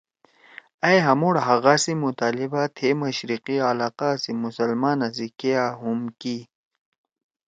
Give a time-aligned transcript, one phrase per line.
[0.85, 6.37] اَئں ہامُوڑ حقا سی مطالبہ تھیئے مشرقی علاقا سی مسلمانا سی کیا ہُم کی